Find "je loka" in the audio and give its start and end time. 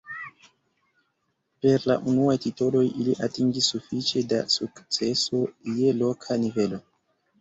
5.79-6.43